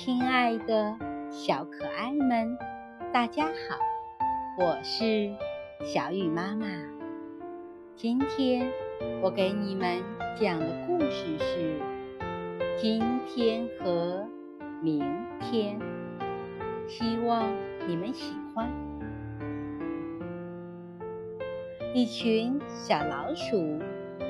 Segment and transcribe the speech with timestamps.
[0.00, 0.96] 亲爱的
[1.28, 2.56] 小可爱们，
[3.12, 3.76] 大家好，
[4.56, 5.34] 我是
[5.82, 6.66] 小雨妈妈。
[7.96, 8.70] 今天
[9.20, 10.00] 我给你们
[10.40, 11.80] 讲的故事是
[12.80, 14.24] 今天和
[14.80, 15.00] 明
[15.40, 15.76] 天，
[16.86, 17.52] 希望
[17.88, 18.70] 你们喜欢。
[21.92, 23.80] 一群小老鼠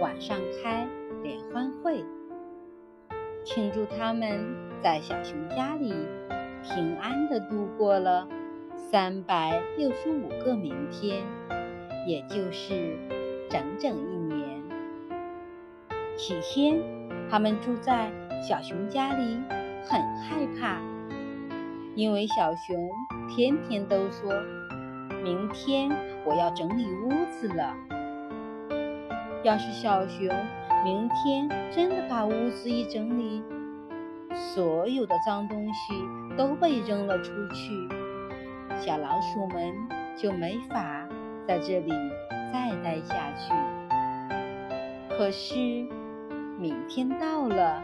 [0.01, 0.89] 晚上开
[1.23, 2.03] 联欢会。
[3.49, 5.95] 庆祝他们在小熊家里
[6.63, 8.29] 平安的度过了
[8.77, 11.25] 三百六十五个明天，
[12.07, 12.95] 也就是
[13.49, 14.63] 整整一年。
[16.15, 16.79] 起先，
[17.31, 18.11] 他们住在
[18.47, 19.39] 小熊家里
[19.83, 20.77] 很害怕，
[21.95, 22.91] 因为小熊
[23.35, 24.31] 天天都说
[25.25, 25.91] ：“明天
[26.27, 27.75] 我要整理屋子了。”
[29.43, 30.29] 要是小熊
[30.85, 33.43] 明天真的把屋子一整理，
[34.55, 35.93] 所有的脏东西
[36.37, 37.73] 都被扔了出去，
[38.81, 39.75] 小老鼠们
[40.17, 41.07] 就没法
[41.47, 41.91] 在这里
[42.53, 43.53] 再待下去。
[45.11, 45.57] 可是
[46.59, 47.83] 明天到了，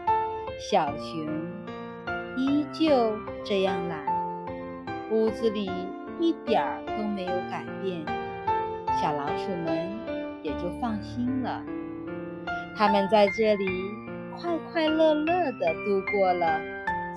[0.57, 1.27] 小熊
[2.37, 4.05] 依旧这样懒，
[5.11, 5.69] 屋子里
[6.19, 8.03] 一点儿都没有改变，
[9.01, 9.93] 小老鼠们。
[10.45, 11.63] 也就放心了。
[12.75, 13.65] 他们在这里
[14.37, 16.59] 快快乐乐地度过了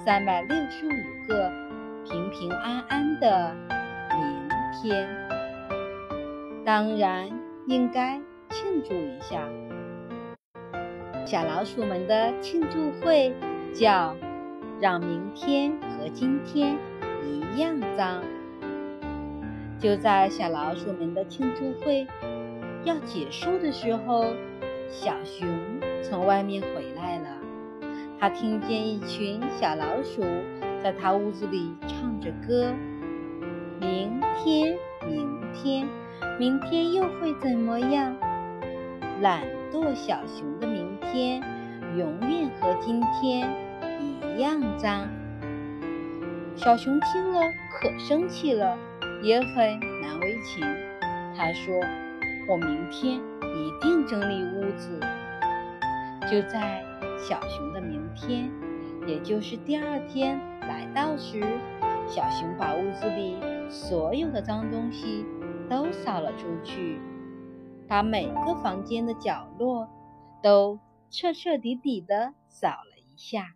[0.04, 1.50] 三百六十五个
[2.04, 3.56] 平平安安的
[4.12, 5.08] 明天。
[6.64, 7.28] 当然
[7.66, 9.48] 应该庆祝一下。
[11.26, 13.34] 小老鼠们的庆祝会
[13.74, 14.14] 叫
[14.80, 16.78] “让明天和今天
[17.24, 18.22] 一样脏”。
[19.80, 22.06] 就在小老鼠们的庆祝会。
[22.84, 24.24] 要结束的时候，
[24.90, 25.48] 小熊
[26.02, 27.28] 从外面回来了。
[28.18, 30.22] 他听见一群小老鼠
[30.82, 32.72] 在他屋子里唱着歌
[33.80, 34.76] ：“明天，
[35.06, 35.86] 明天，
[36.38, 38.16] 明天又会怎么样？”
[39.20, 41.42] 懒惰小熊的明天
[41.96, 43.48] 永远和今天
[44.00, 45.08] 一样脏。
[46.56, 48.76] 小熊听了可生气了，
[49.22, 50.64] 也很难为情。
[51.36, 51.74] 他说。
[52.50, 53.20] 我明天
[53.56, 55.00] 一定整理屋子。
[56.30, 56.84] 就在
[57.18, 58.50] 小熊的明天，
[59.06, 61.40] 也就是第二天来到时，
[62.06, 63.36] 小熊把屋子里
[63.70, 65.24] 所有的脏东西
[65.68, 67.00] 都扫了出去，
[67.86, 69.88] 把每个房间的角落
[70.42, 70.78] 都
[71.10, 73.54] 彻彻底底的扫了一下，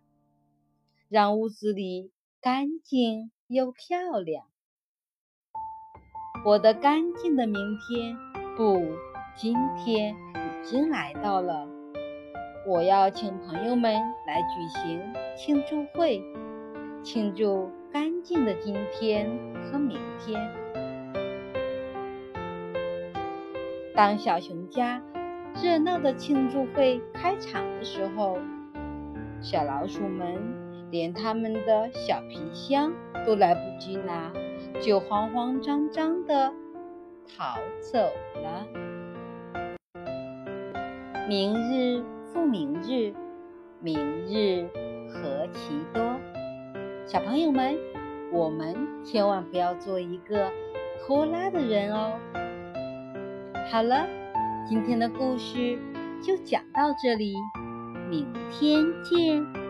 [1.09, 2.11] 让屋子里
[2.41, 4.45] 干净又漂亮。
[6.45, 8.17] 我的干净的明天。
[8.55, 8.75] 不，
[9.35, 11.67] 今天已经来到了。
[12.67, 13.93] 我要请朋友们
[14.27, 15.01] 来举行
[15.35, 16.21] 庆祝会，
[17.03, 19.27] 庆祝干净的今天
[19.65, 20.39] 和明天。
[23.95, 25.01] 当小熊家
[25.61, 28.37] 热闹的庆祝会开场的时候，
[29.41, 30.37] 小老鼠们
[30.91, 32.93] 连他们的小皮箱
[33.25, 34.31] 都来不及拿，
[34.79, 36.53] 就慌慌张张的。
[37.35, 37.99] 逃走
[38.35, 38.92] 了。
[41.25, 42.03] 明日
[42.33, 43.13] 复明日，
[43.79, 44.67] 明日
[45.07, 46.19] 何其多。
[47.05, 47.77] 小朋友们，
[48.29, 48.75] 我们
[49.05, 50.51] 千万不要做一个
[50.99, 52.19] 拖拉的人哦。
[53.71, 54.05] 好了，
[54.67, 55.79] 今天的故事
[56.21, 57.35] 就讲到这里，
[58.09, 59.62] 明天见。